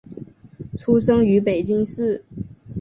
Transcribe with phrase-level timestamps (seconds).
[0.75, 2.25] 出生于北京市。